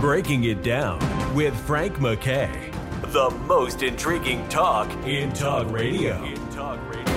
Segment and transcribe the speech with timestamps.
[0.00, 0.98] Breaking It Down
[1.34, 2.72] with Frank McKay.
[3.12, 6.24] The most intriguing talk in talk radio.
[6.24, 7.14] In talk radio.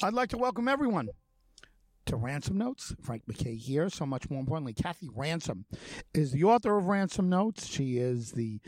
[0.00, 1.08] I'd like to welcome everyone
[2.04, 2.94] to Ransom Notes.
[3.02, 3.90] Frank McKay here.
[3.90, 5.64] So much more importantly, Kathy Ransom
[6.14, 7.66] is the author of Ransom Notes.
[7.66, 8.60] She is the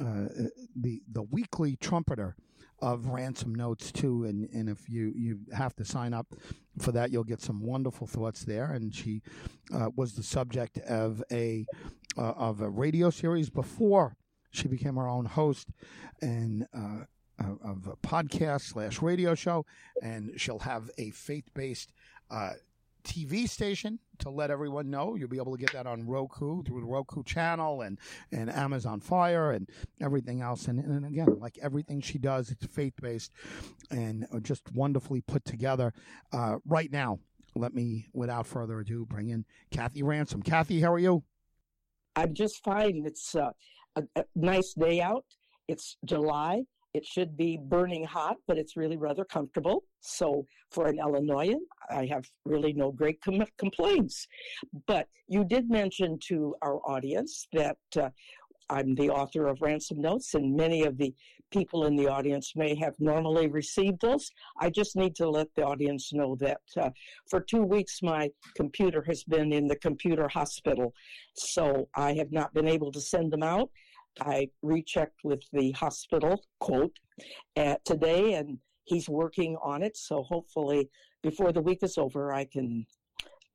[0.00, 0.26] uh,
[0.74, 2.34] the the weekly trumpeter
[2.80, 4.24] of Ransom Notes too.
[4.24, 6.34] And and if you you have to sign up
[6.78, 8.72] for that, you'll get some wonderful thoughts there.
[8.72, 9.22] And she
[9.72, 11.66] uh, was the subject of a
[12.16, 14.16] uh, of a radio series before
[14.50, 15.68] she became her own host
[16.20, 16.66] and.
[16.74, 17.04] Uh,
[17.64, 19.64] of a podcast slash radio show,
[20.02, 21.90] and she'll have a faith based
[22.30, 22.50] uh,
[23.00, 25.14] TV station to let everyone know.
[25.14, 27.98] You'll be able to get that on Roku through the Roku channel and,
[28.32, 29.68] and Amazon Fire and
[30.00, 30.66] everything else.
[30.68, 33.32] And, and again, like everything she does, it's faith based
[33.90, 35.92] and just wonderfully put together.
[36.32, 37.18] Uh, right now,
[37.54, 40.42] let me, without further ado, bring in Kathy Ransom.
[40.42, 41.24] Kathy, how are you?
[42.16, 43.02] I'm just fine.
[43.06, 43.50] It's uh,
[43.96, 45.24] a, a nice day out.
[45.68, 46.64] It's July.
[46.92, 49.84] It should be burning hot, but it's really rather comfortable.
[50.00, 54.26] So, for an Illinoisan, I have really no great com- complaints.
[54.86, 58.10] But you did mention to our audience that uh,
[58.70, 61.14] I'm the author of Ransom Notes, and many of the
[61.50, 64.30] people in the audience may have normally received those.
[64.60, 66.90] I just need to let the audience know that uh,
[67.28, 70.94] for two weeks my computer has been in the computer hospital,
[71.34, 73.70] so I have not been able to send them out.
[74.20, 76.98] I rechecked with the hospital quote
[77.56, 79.96] at today, and he's working on it.
[79.96, 80.88] So hopefully,
[81.22, 82.86] before the week is over, I can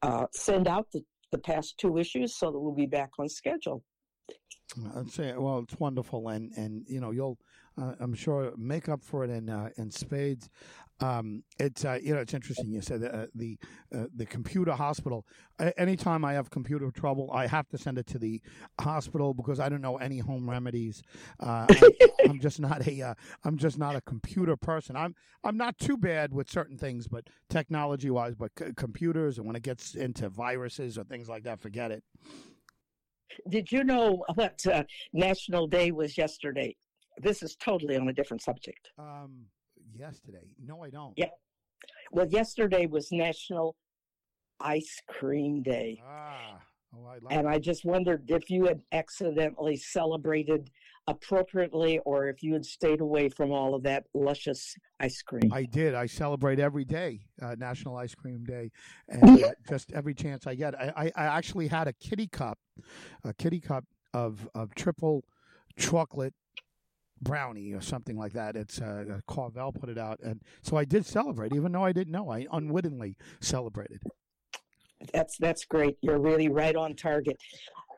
[0.02, 3.84] uh, send out the, the past two issues so that we'll be back on schedule.
[4.96, 7.38] I'd say, well, it's wonderful, and and you know, you'll,
[7.82, 10.50] uh, I'm sure, make up for it in uh, in spades.
[11.02, 12.72] Um, it's uh, you know, it's interesting.
[12.72, 13.58] You said uh, the
[13.94, 15.26] uh, the computer hospital.
[15.78, 18.42] anytime I have computer trouble, I have to send it to the
[18.80, 21.04] hospital because I don't know any home remedies.
[21.40, 21.92] Uh, I,
[22.30, 24.96] am just not a am just not a computer person.
[24.96, 29.46] I'm I'm not too bad with certain things, but technology wise, but c- computers and
[29.46, 32.04] when it gets into viruses or things like that, forget it.
[33.50, 36.76] Did you know what uh, National Day was yesterday?
[37.18, 38.90] This is totally on a different subject.
[38.98, 39.46] Um,
[39.98, 40.48] yesterday?
[40.64, 41.14] No, I don't.
[41.18, 41.30] Yeah.
[42.12, 43.76] Well, yesterday was National
[44.60, 46.02] Ice Cream Day.
[46.06, 46.60] Ah.
[46.98, 47.48] Oh, I like and.
[47.48, 50.70] I just wondered if you had accidentally celebrated
[51.08, 55.52] appropriately or if you had stayed away from all of that luscious ice cream.
[55.54, 55.94] I did.
[55.94, 58.72] I celebrate every day, uh, National Ice Cream Day,
[59.08, 60.74] and uh, just every chance I get.
[60.80, 62.58] I, I, I actually had a kitty cup,
[63.24, 65.26] a kitty cup of of triple
[65.78, 66.34] chocolate
[67.22, 68.56] brownie or something like that.
[68.56, 72.14] It's uh, Carvel put it out, and so I did celebrate, even though I didn't
[72.14, 72.30] know.
[72.32, 74.02] I unwittingly celebrated.
[75.14, 75.98] That's that's great.
[76.02, 77.38] You're really right on target.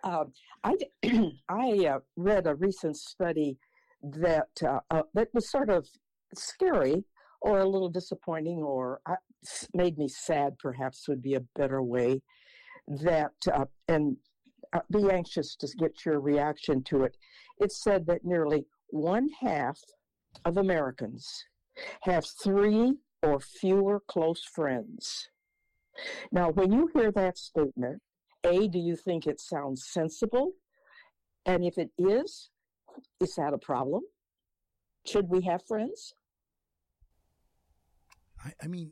[0.03, 0.25] Uh,
[0.63, 0.75] I
[1.49, 3.57] I uh, read a recent study
[4.03, 5.87] that uh, uh, that was sort of
[6.35, 7.03] scary
[7.41, 9.15] or a little disappointing or uh,
[9.73, 10.57] made me sad.
[10.59, 12.21] Perhaps would be a better way.
[12.87, 14.17] That uh, and
[14.91, 17.15] be anxious to get your reaction to it.
[17.59, 19.79] It said that nearly one half
[20.45, 21.45] of Americans
[22.01, 22.93] have three
[23.23, 25.29] or fewer close friends.
[26.31, 28.01] Now, when you hear that statement,
[28.43, 30.53] A, do you think it sounds sensible?
[31.45, 32.49] And if it is,
[33.19, 34.03] is that a problem?
[35.05, 36.13] Should we have friends?
[38.43, 38.91] I, I mean,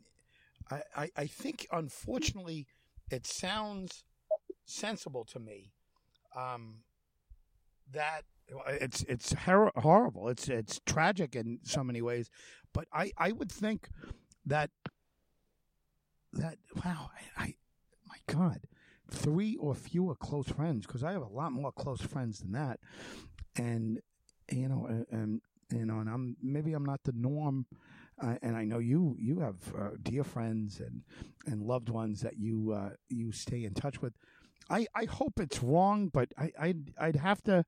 [0.72, 2.66] I, I, think unfortunately
[3.12, 4.04] it sounds
[4.66, 5.74] sensible to me.
[6.36, 6.78] Um,
[7.94, 8.24] that
[8.68, 10.28] it's it's hor- horrible.
[10.30, 12.30] It's it's tragic in so many ways,
[12.74, 13.90] but I, I would think
[14.46, 14.72] that
[16.36, 17.56] that wow, I, I
[18.08, 18.62] my God,
[19.10, 22.80] three or fewer close friends because I have a lot more close friends than that,
[23.58, 24.00] and
[24.52, 25.42] you know, and
[25.72, 27.66] you know, and I'm maybe I'm not the norm.
[28.22, 31.02] Uh, and I know you you have uh, dear friends and
[31.46, 34.14] and loved ones that you uh, you stay in touch with.
[34.70, 37.66] I, I hope it's wrong, but I I'd, I'd have to.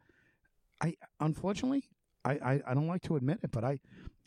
[0.82, 1.84] I unfortunately
[2.24, 3.80] I, I, I don't like to admit it, but I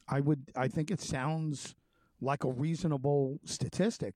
[0.09, 1.75] I would I think it sounds
[2.21, 4.15] like a reasonable statistic.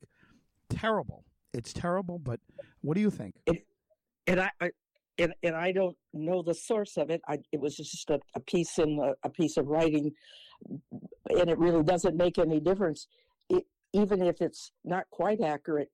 [0.74, 1.24] Terrible.
[1.52, 2.40] It's terrible, but
[2.80, 3.34] what do you think?
[3.46, 3.66] It,
[4.26, 4.70] and I, I
[5.18, 7.20] and, and I don't know the source of it.
[7.28, 10.10] I, it was just a, a piece in a, a, piece of writing,
[10.68, 13.06] and it really doesn't make any difference.
[13.48, 15.90] It, even if it's not quite accurate,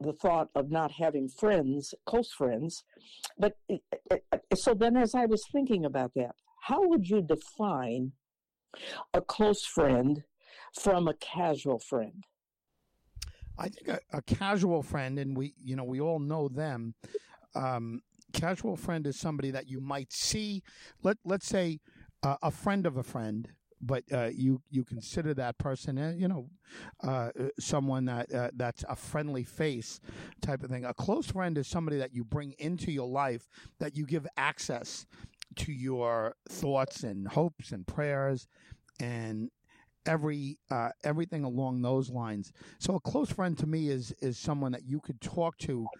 [0.00, 2.84] the thought of not having friends, close friends.
[3.38, 3.82] But it,
[4.54, 8.12] so then, as I was thinking about that, how would you define
[9.12, 10.22] a close friend
[10.80, 12.24] from a casual friend?
[13.58, 16.94] I think a, a, casual friend, and we, you know, we all know them.
[17.54, 18.02] Um,
[18.32, 20.62] casual friend is somebody that you might see.
[21.02, 21.80] Let let's say
[22.22, 23.48] uh, a friend of a friend,
[23.80, 26.48] but uh, you you consider that person, uh, you know,
[27.02, 30.00] uh, someone that uh, that's a friendly face
[30.40, 30.84] type of thing.
[30.84, 33.48] A close friend is somebody that you bring into your life
[33.80, 35.06] that you give access
[35.56, 38.46] to your thoughts and hopes and prayers
[39.00, 39.50] and
[40.08, 42.52] every uh, everything along those lines.
[42.80, 45.90] So a close friend to me is is someone that you could talk to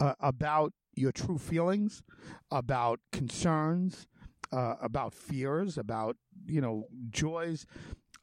[0.00, 2.02] uh, about your true feelings,
[2.50, 4.06] about concerns,
[4.52, 6.16] uh, about fears, about
[6.46, 7.66] you know joys.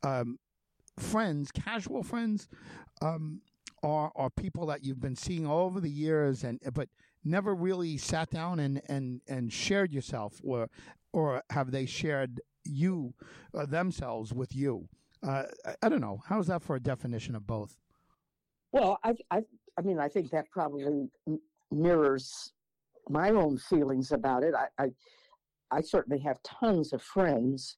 [0.04, 0.40] Um,
[0.98, 2.48] friends, casual friends,
[3.02, 3.42] um,
[3.84, 6.90] are are people that you've been seeing over the years, and but
[7.24, 10.70] never really sat down and and and shared yourself, or
[11.14, 13.14] or have they shared you
[13.54, 14.88] uh, themselves with you?
[15.26, 16.22] Uh, I, I, don't know.
[16.26, 17.76] How's that for a definition of both?
[18.72, 19.42] Well, I, I,
[19.78, 21.10] I mean, I think that probably
[21.72, 22.54] mirrors
[23.10, 24.54] my own feelings about it.
[24.56, 24.88] I, I,
[25.72, 27.78] I certainly have tons of friends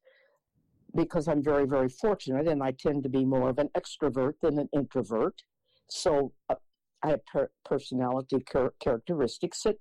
[0.95, 4.59] because I'm very, very fortunate, and I tend to be more of an extrovert than
[4.59, 5.41] an introvert.
[5.89, 6.55] So uh,
[7.03, 9.77] I have per- personality char- characteristics that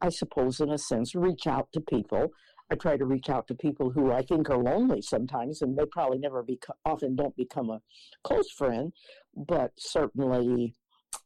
[0.00, 2.32] I suppose, in a sense, reach out to people.
[2.70, 5.86] I try to reach out to people who I think are lonely sometimes, and they
[5.86, 7.80] probably never become, often don't become a
[8.22, 8.92] close friend,
[9.34, 10.74] but certainly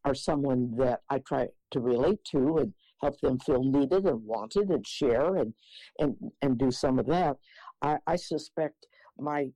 [0.05, 4.70] are someone that I try to relate to and help them feel needed and wanted
[4.70, 5.52] and share and
[5.99, 7.37] and and do some of that.
[7.82, 8.87] I, I suspect
[9.19, 9.50] my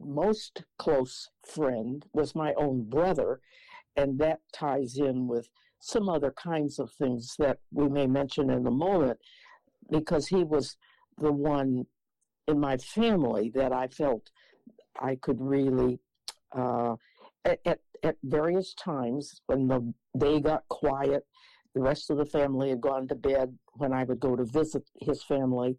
[0.00, 3.40] most close friend was my own brother,
[3.96, 5.48] and that ties in with
[5.80, 9.18] some other kinds of things that we may mention in a moment,
[9.90, 10.76] because he was
[11.18, 11.86] the one
[12.46, 14.30] in my family that I felt
[15.00, 15.98] I could really,
[16.52, 16.96] uh,
[17.44, 21.24] at, at, at various times when the day got quiet
[21.76, 24.88] the rest of the family had gone to bed when I would go to visit
[25.02, 25.76] his family.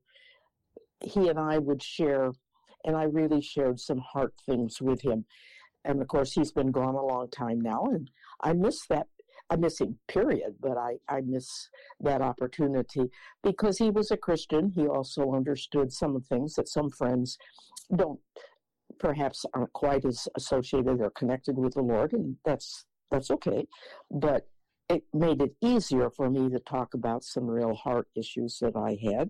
[1.03, 2.33] He and I would share,
[2.85, 5.25] and I really shared some heart things with him.
[5.85, 8.11] And of course, he's been gone a long time now, and
[8.41, 9.07] I miss that.
[9.49, 11.69] I miss him, period, but I, I miss
[12.01, 13.09] that opportunity
[13.43, 14.73] because he was a Christian.
[14.75, 17.37] He also understood some of things that some friends
[17.95, 18.19] don't,
[18.99, 23.65] perhaps aren't quite as associated or connected with the Lord, and that's that's okay.
[24.11, 24.47] But
[24.89, 28.97] it made it easier for me to talk about some real heart issues that I
[29.01, 29.29] had.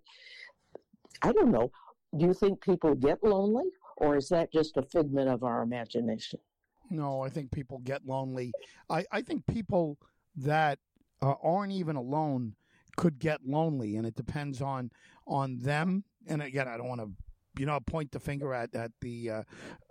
[1.22, 1.72] I don't know.
[2.18, 6.40] Do you think people get lonely, or is that just a figment of our imagination?
[6.90, 8.54] No, I think people get lonely.
[8.90, 9.98] I, I think people
[10.36, 10.80] that
[11.22, 12.56] uh, aren't even alone
[12.96, 14.92] could get lonely, and it depends on
[15.26, 16.04] on them.
[16.28, 17.12] And again, I don't want to
[17.58, 19.44] you know, point the finger at at the uh,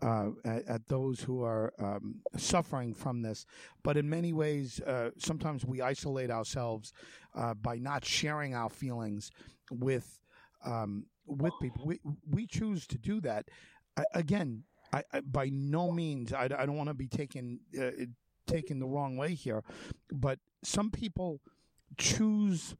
[0.02, 3.44] uh, at, at, those who are um, suffering from this.
[3.82, 6.92] But in many ways, uh, sometimes we isolate ourselves
[7.34, 9.30] uh, by not sharing our feelings
[9.70, 10.20] with
[10.64, 11.86] um, with people.
[11.86, 12.00] We
[12.30, 13.48] we choose to do that.
[14.14, 14.64] Again,
[14.96, 17.90] I, I, by no means I, I don't want to be taken uh,
[18.46, 19.62] taken the wrong way here,
[20.10, 21.40] but some people
[21.98, 22.74] choose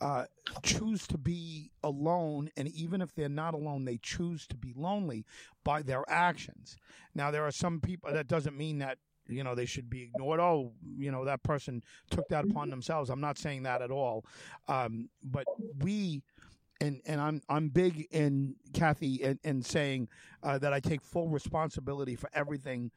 [0.00, 0.24] uh,
[0.62, 5.24] choose to be alone, and even if they're not alone, they choose to be lonely
[5.64, 6.76] by their actions.
[7.14, 10.40] Now, there are some people that doesn't mean that you know they should be ignored.
[10.40, 13.10] Oh, you know that person took that upon themselves.
[13.10, 14.24] I'm not saying that at all,
[14.68, 15.44] um, but
[15.80, 16.22] we.
[16.80, 20.08] And, and I'm I'm big in Kathy in, in saying
[20.44, 22.92] uh, that I take full responsibility for everything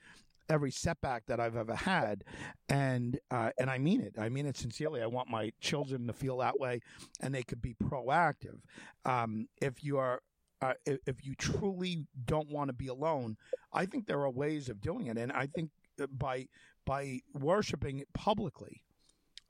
[0.50, 2.24] every setback that I've ever had,
[2.70, 4.16] and uh, and I mean it.
[4.20, 5.02] I mean it sincerely.
[5.02, 6.82] I want my children to feel that way,
[7.22, 8.60] and they could be proactive.
[9.06, 10.22] Um, if you are
[10.62, 13.36] uh, if, if, you truly don't want to be alone,
[13.74, 15.72] I think there are ways of doing it, and I think
[16.12, 16.48] by
[16.86, 18.84] by worshiping publicly,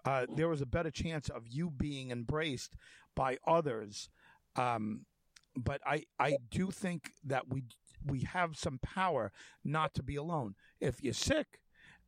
[0.05, 2.75] uh, was a better chance of you being embraced
[3.15, 4.09] by others.
[4.55, 5.05] Um,
[5.55, 7.63] but I I do think that we
[8.05, 9.31] we have some power
[9.63, 10.55] not to be alone.
[10.79, 11.59] If you're sick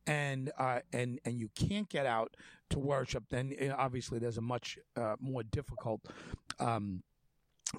[0.06, 2.36] and uh, and and you can't get out
[2.70, 6.00] to worship, then eh, obviously there's a much uh, more difficult.
[6.58, 7.02] Um,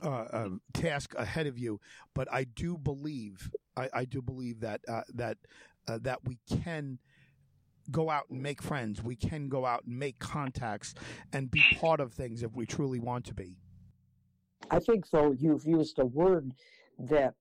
[0.03, 1.79] uh, uh, task ahead of you,
[2.13, 5.37] but I do believe I, I do believe that uh, that
[5.87, 6.99] uh, that we can
[7.91, 9.03] go out and make friends.
[9.03, 10.95] We can go out and make contacts
[11.31, 13.57] and be part of things if we truly want to be.
[14.71, 16.51] I think, though, you've used a word
[16.97, 17.33] that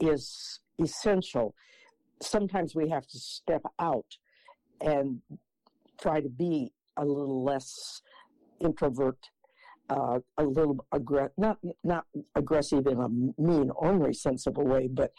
[0.00, 1.54] is essential.
[2.20, 4.06] Sometimes we have to step out
[4.80, 5.20] and
[6.00, 8.02] try to be a little less
[8.60, 9.18] introvert,
[9.90, 13.08] uh, a little aggressive, not not aggressive in a
[13.40, 15.12] mean, ornery, sensible way, but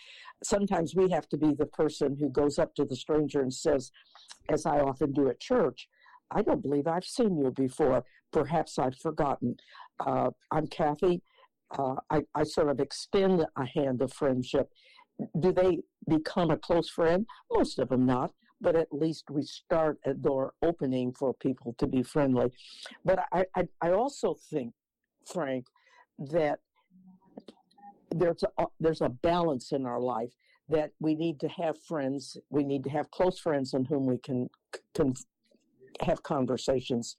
[0.43, 3.91] sometimes we have to be the person who goes up to the stranger and says,
[4.49, 5.87] as I often do at church,
[6.31, 8.03] I don't believe I've seen you before.
[8.31, 9.55] Perhaps I've forgotten.
[9.99, 11.21] Uh, I'm Kathy.
[11.77, 14.69] Uh, I, I sort of extend a hand of friendship.
[15.39, 17.25] Do they become a close friend?
[17.51, 18.31] Most of them not,
[18.61, 22.51] but at least we start a door opening for people to be friendly.
[23.03, 24.73] But I, I, I also think,
[25.25, 25.67] Frank,
[26.19, 26.59] that
[28.11, 30.33] there's a, there's a balance in our life
[30.69, 32.37] that we need to have friends.
[32.49, 34.49] We need to have close friends in whom we can,
[34.93, 35.13] can
[36.01, 37.15] have conversations,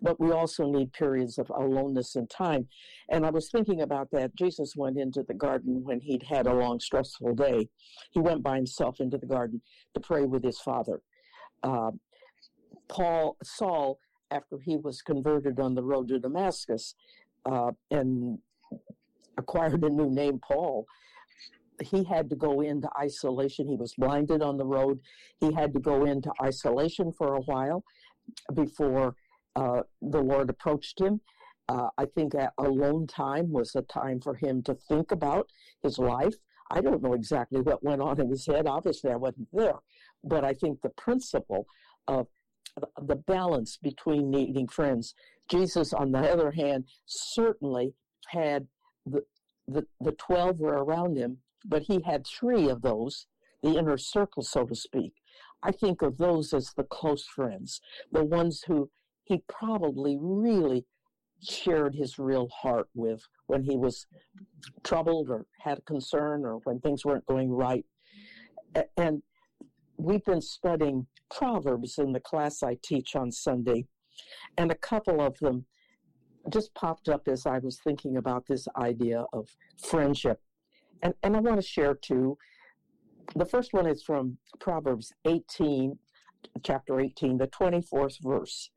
[0.00, 2.68] but we also need periods of aloneness and time.
[3.08, 4.34] And I was thinking about that.
[4.36, 7.68] Jesus went into the garden when he'd had a long, stressful day.
[8.10, 9.60] He went by himself into the garden
[9.94, 11.02] to pray with his father.
[11.62, 11.92] Uh,
[12.88, 13.98] Paul, Saul,
[14.30, 16.94] after he was converted on the road to Damascus
[17.46, 18.38] uh, and
[19.38, 20.86] acquired a new name, Paul,
[21.80, 23.68] he had to go into isolation.
[23.68, 25.00] He was blinded on the road.
[25.40, 27.84] He had to go into isolation for a while
[28.54, 29.14] before
[29.56, 31.20] uh, the Lord approached him.
[31.68, 35.48] Uh, I think that alone time was a time for him to think about
[35.82, 36.34] his life.
[36.70, 38.66] I don't know exactly what went on in his head.
[38.66, 39.78] Obviously, I wasn't there.
[40.24, 41.66] But I think the principle
[42.08, 42.26] of
[43.02, 45.14] the balance between needing friends.
[45.48, 47.94] Jesus, on the other hand, certainly
[48.28, 48.66] had
[49.06, 49.22] the,
[49.66, 53.26] the, the 12 were around him, but he had three of those,
[53.62, 55.12] the inner circle, so to speak.
[55.62, 57.80] I think of those as the close friends,
[58.12, 58.90] the ones who
[59.24, 60.86] he probably really
[61.42, 64.06] shared his real heart with when he was
[64.84, 67.84] troubled or had a concern or when things weren't going right.
[68.96, 69.22] And
[69.96, 73.86] we've been studying Proverbs in the class I teach on Sunday,
[74.58, 75.64] and a couple of them
[76.50, 79.48] just popped up as I was thinking about this idea of
[79.82, 80.40] friendship.
[81.02, 82.36] And, and I want to share two
[83.34, 85.98] the first one is from Proverbs 18,
[86.62, 88.70] chapter 18, the 24th verse.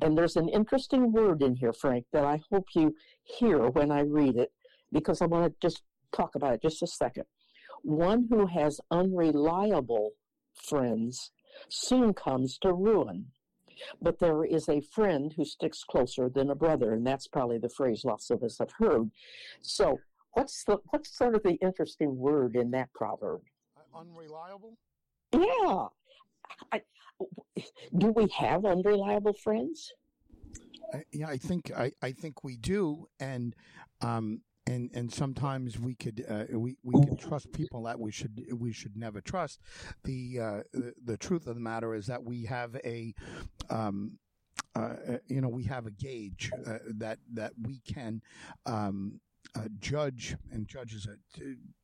[0.00, 4.00] And there's an interesting word in here, Frank, that I hope you hear when I
[4.00, 4.52] read it,
[4.92, 7.24] because I want to just talk about it just a second.
[7.82, 10.12] One who has unreliable
[10.54, 11.30] friends
[11.68, 13.26] soon comes to ruin.
[14.00, 17.68] But there is a friend who sticks closer than a brother, and that's probably the
[17.68, 19.10] phrase lots of us have heard.
[19.60, 19.98] So,
[20.34, 23.40] what's the what's sort of the interesting word in that proverb?
[23.94, 24.76] Unreliable?
[25.32, 25.86] Yeah.
[26.72, 26.82] I,
[27.96, 29.92] do we have unreliable friends?
[30.92, 33.54] I, yeah, I think I, I think we do, and
[34.00, 38.44] um, and and sometimes we could uh, we we can trust people that we should
[38.52, 39.60] we should never trust.
[40.04, 43.14] The uh, the, the truth of the matter is that we have a
[43.70, 44.18] um,
[44.74, 44.94] uh,
[45.28, 48.22] you know we have a gauge uh, that that we can
[48.66, 49.20] um,
[49.54, 51.16] uh, judge, and judge is a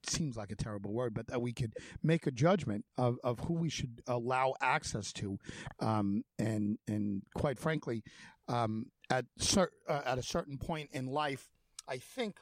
[0.07, 3.55] seems like a terrible word, but that we could make a judgment of, of who
[3.55, 5.39] we should allow access to,
[5.81, 8.03] um, and and quite frankly,
[8.49, 11.51] um, at cer- uh, at a certain point in life,
[11.87, 12.37] I think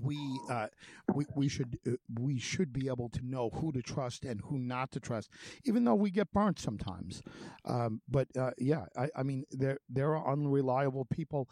[0.00, 0.18] we
[0.50, 0.68] uh,
[1.14, 4.58] we we should uh, we should be able to know who to trust and who
[4.58, 5.30] not to trust,
[5.64, 7.22] even though we get burnt sometimes.
[7.64, 11.48] Um, but uh, yeah, I, I, mean there there are unreliable people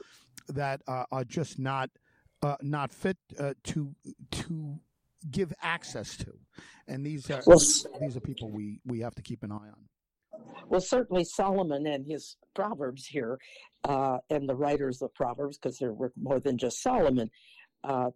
[0.49, 1.91] that uh, are just not
[2.43, 3.95] uh, not fit uh, to
[4.31, 4.79] to
[5.31, 6.33] give access to,
[6.89, 7.59] and these are well,
[8.01, 9.89] these are people we we have to keep an eye on.
[10.69, 13.39] Well, certainly Solomon and his proverbs here,
[13.85, 17.31] uh, and the writers of proverbs, because there were more than just Solomon,
[17.85, 18.11] uh,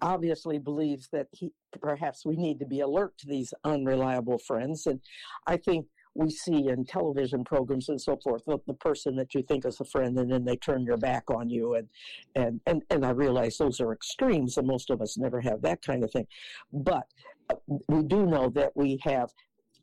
[0.00, 1.50] obviously believes that he
[1.80, 5.00] perhaps we need to be alert to these unreliable friends, and
[5.46, 5.86] I think
[6.18, 9.80] we see in television programs and so forth the, the, person that you think is
[9.80, 11.88] a friend and then they turn your back on you and
[12.34, 15.80] and and, and i realize those are extremes and most of us never have that
[15.80, 16.26] kind of thing.
[16.72, 17.06] But
[17.50, 17.54] uh,
[17.88, 19.30] we do know that we have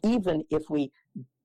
[0.03, 0.91] even if we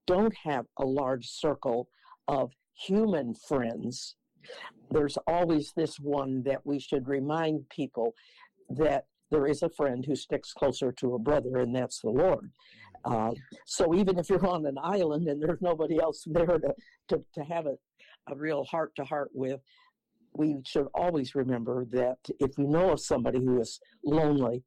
[0.06, 1.88] don't have a large circle
[2.26, 4.16] of human friends
[4.90, 8.14] there's always this one that we should remind people
[8.68, 12.50] that there is a friend who sticks closer to a brother and that's the lord
[13.04, 13.32] uh,
[13.66, 16.74] so even if you're on an island and there's nobody else there to,
[17.08, 17.76] to, to have a,
[18.28, 19.60] a real heart to heart with,
[20.32, 24.62] we should always remember that if you know of somebody who is lonely,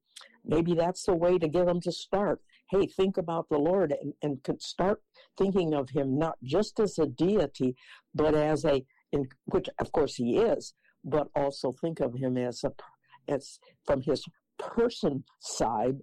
[0.46, 2.42] maybe that's the way to get them to start.
[2.70, 5.02] Hey, think about the Lord and, and start
[5.38, 7.76] thinking of Him not just as a deity,
[8.14, 10.74] but as a, in, which of course He is,
[11.04, 12.72] but also think of Him as a,
[13.32, 14.26] as from His
[14.58, 15.98] person side,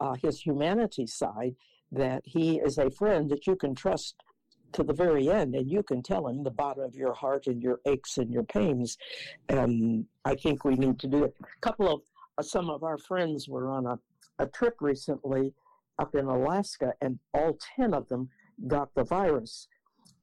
[0.00, 1.54] uh, His humanity side,
[1.94, 4.16] that he is a friend that you can trust
[4.72, 7.62] to the very end and you can tell him the bottom of your heart and
[7.62, 8.98] your aches and your pains
[9.48, 12.00] and i think we need to do it a couple of
[12.38, 13.96] uh, some of our friends were on a,
[14.40, 15.54] a trip recently
[16.00, 18.28] up in alaska and all 10 of them
[18.66, 19.68] got the virus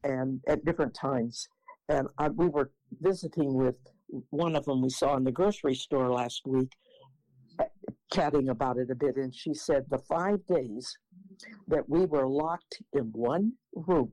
[0.03, 1.47] and at different times.
[1.89, 3.75] And I, we were visiting with
[4.29, 6.71] one of them we saw in the grocery store last week,
[8.13, 9.15] chatting about it a bit.
[9.17, 10.97] And she said the five days
[11.67, 14.11] that we were locked in one room,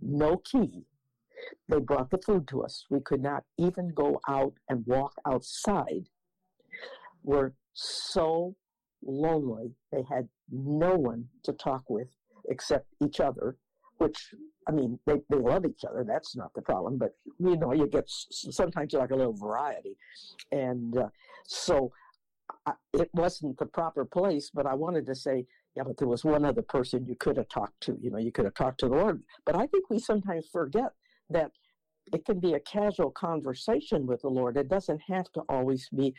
[0.00, 0.84] no key,
[1.68, 2.84] they brought the food to us.
[2.90, 6.08] We could not even go out and walk outside.
[7.22, 8.56] We're so
[9.04, 9.72] lonely.
[9.92, 12.08] They had no one to talk with
[12.48, 13.56] except each other,
[13.98, 14.34] which,
[14.66, 16.04] I mean, they, they love each other.
[16.04, 16.98] That's not the problem.
[16.98, 19.96] But, you know, you get sometimes like a little variety.
[20.50, 21.08] And uh,
[21.46, 21.92] so
[22.66, 26.24] I, it wasn't the proper place, but I wanted to say, yeah, but there was
[26.24, 27.96] one other person you could have talked to.
[28.00, 29.22] You know, you could have talked to the Lord.
[29.44, 30.92] But I think we sometimes forget
[31.30, 31.52] that
[32.12, 34.56] it can be a casual conversation with the Lord.
[34.56, 36.14] It doesn't have to always be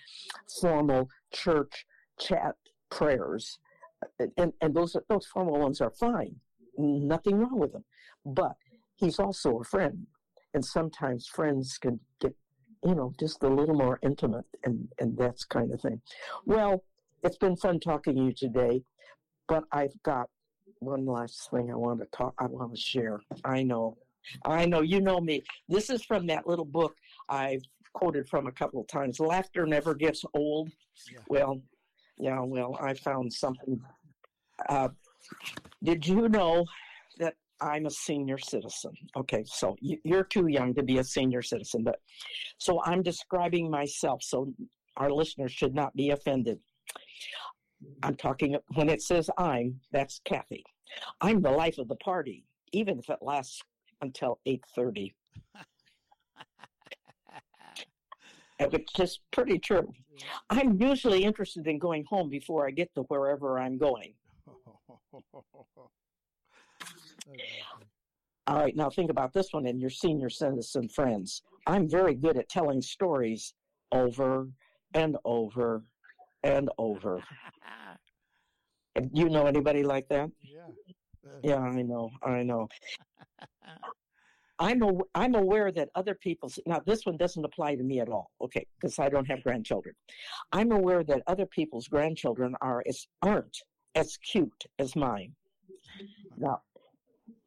[0.61, 1.85] formal church
[2.19, 2.55] chat
[2.89, 3.59] prayers.
[4.37, 6.35] And, and those, those formal ones are fine.
[6.77, 7.85] Nothing wrong with them.
[8.25, 8.55] But
[8.95, 10.07] he's also a friend.
[10.53, 12.35] And sometimes friends can get,
[12.83, 16.01] you know, just a little more intimate and, and that's kind of thing.
[16.45, 16.83] Well,
[17.23, 18.83] it's been fun talking to you today,
[19.47, 20.29] but I've got
[20.79, 23.19] one last thing I want to talk, I want to share.
[23.43, 23.97] I know
[24.45, 25.43] I know you know me.
[25.67, 26.95] This is from that little book
[27.29, 29.19] I've quoted from a couple of times.
[29.19, 30.69] Laughter never gets old.
[31.11, 31.19] Yeah.
[31.27, 31.61] Well,
[32.17, 33.81] yeah, well, I found something.
[34.67, 34.89] Uh,
[35.83, 36.65] did you know
[37.61, 38.91] I'm a senior citizen?
[39.15, 41.99] Okay, so you're too young to be a senior citizen, but
[42.57, 44.53] so I'm describing myself, so
[44.97, 46.59] our listeners should not be offended.
[48.03, 50.63] I'm talking when it says I'm, that's Kathy.
[51.21, 53.61] I'm the life of the party, even if it lasts
[54.01, 55.13] until 8.30
[58.71, 59.91] which is pretty true
[60.49, 64.13] i'm usually interested in going home before i get to wherever i'm going
[68.47, 72.37] all right now think about this one and your senior citizen friends i'm very good
[72.37, 73.53] at telling stories
[73.91, 74.47] over
[74.93, 75.83] and over
[76.43, 77.21] and over
[78.95, 80.67] And you know anybody like that yeah
[81.43, 82.67] yeah i know i know
[84.59, 88.09] I'm a, I'm aware that other people's now this one doesn't apply to me at
[88.09, 88.29] all.
[88.41, 89.95] Okay, because I don't have grandchildren.
[90.51, 93.57] I'm aware that other people's grandchildren are as aren't
[93.95, 95.33] as cute as mine.
[96.37, 96.61] Now,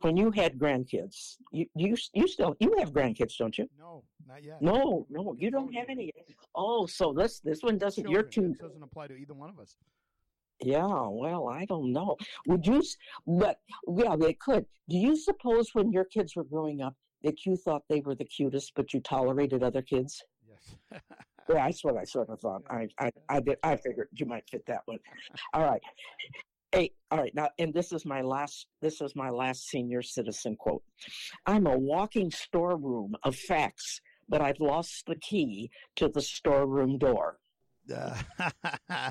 [0.05, 3.69] when you had grandkids, you you you still you have grandkids, don't you?
[3.79, 4.61] No, not yet.
[4.61, 6.13] No, no, you don't have any.
[6.55, 8.05] Oh, so this this one doesn't.
[8.05, 8.55] Children, you're too.
[8.61, 9.77] doesn't apply to either one of us.
[10.61, 12.17] Yeah, well, I don't know.
[12.47, 12.83] Would you,
[13.27, 14.65] but yeah, they could.
[14.89, 18.25] Do you suppose when your kids were growing up that you thought they were the
[18.25, 20.23] cutest, but you tolerated other kids?
[20.49, 20.77] Yes.
[21.49, 22.63] yeah, that's what I sort of thought.
[22.71, 23.59] I, I, I did.
[23.63, 24.99] I figured you might fit that one.
[25.53, 25.83] All right.
[27.13, 28.69] All right now, and this is my last.
[28.81, 30.83] This is my last senior citizen quote.
[31.45, 37.37] I'm a walking storeroom of facts, but I've lost the key to the storeroom door.
[37.95, 38.17] Uh,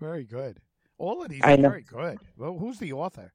[0.00, 0.60] very good.
[0.96, 2.18] All of these are very good.
[2.36, 3.32] Well, who's the author?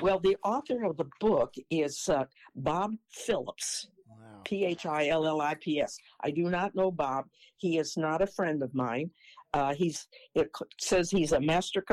[0.00, 3.88] Well, the author of the book is uh, Bob Phillips.
[4.44, 5.98] P H I L L I P S.
[6.20, 7.26] I do not know Bob.
[7.56, 9.10] He is not a friend of mine.
[9.54, 11.84] Uh, he's it says he's a master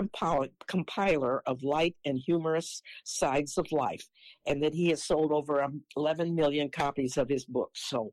[0.68, 4.08] compiler of light and humorous sides of life,
[4.48, 5.66] and that he has sold over
[5.98, 7.90] 11 million copies of his books.
[7.90, 8.12] So,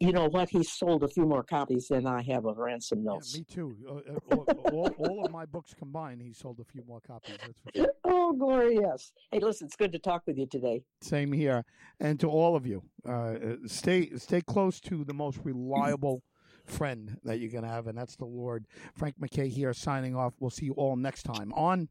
[0.00, 0.48] you know what?
[0.48, 3.34] He's sold a few more copies than I have of Ransom Notes.
[3.34, 3.76] Yeah, me too.
[3.88, 7.36] Uh, uh all, all, all, of my books combined, he sold a few more copies.
[7.74, 7.86] Sure.
[8.10, 9.12] Oh, glory, yes.
[9.32, 10.82] Hey, listen, it's good to talk with you today.
[11.02, 11.64] Same here,
[12.00, 12.82] and to all of you.
[13.06, 16.22] Uh, stay stay close to the most reliable
[16.70, 18.66] friend that you're to have, and that's the Lord.
[18.94, 20.34] Frank McKay here signing off.
[20.40, 21.88] We'll see you all next time on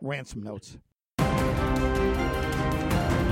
[0.00, 0.78] Ransom Notes.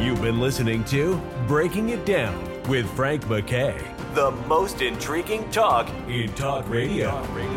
[0.00, 3.80] You've been listening to Breaking It Down with Frank McKay,
[4.14, 7.11] the most intriguing talk in talk radio.
[7.11, 7.53] Talk radio.